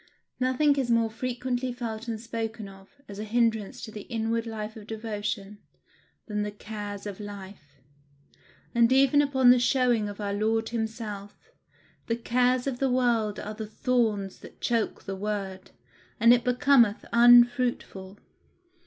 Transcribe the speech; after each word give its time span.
Nothing 0.39 0.77
is 0.77 0.89
more 0.89 1.11
frequently 1.11 1.71
felt 1.71 2.07
and 2.07 2.19
spoken 2.19 2.67
of, 2.67 2.89
as 3.07 3.19
a 3.19 3.23
hinderance 3.23 3.83
to 3.83 3.91
the 3.91 4.01
inward 4.09 4.47
life 4.47 4.75
of 4.75 4.87
devotion, 4.87 5.59
than 6.25 6.41
the 6.41 6.49
"cares 6.49 7.05
of 7.05 7.19
life;" 7.19 7.79
and 8.73 8.91
even 8.91 9.21
upon 9.21 9.51
the 9.51 9.59
showing 9.59 10.09
of 10.09 10.19
our 10.19 10.33
Lord 10.33 10.69
himself, 10.69 11.51
the 12.07 12.15
cares 12.17 12.65
of 12.65 12.79
the 12.79 12.89
world 12.89 13.39
are 13.39 13.53
the 13.53 13.67
thorns 13.67 14.39
that 14.39 14.59
choke 14.59 15.03
the 15.03 15.15
word, 15.15 15.69
and 16.19 16.33
it 16.33 16.43
becometh 16.43 17.05
unfruitful. 17.13 18.17